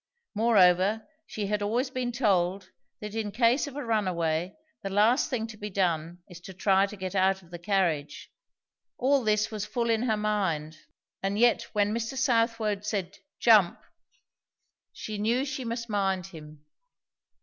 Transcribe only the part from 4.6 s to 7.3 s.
the last thing to be done is to try to get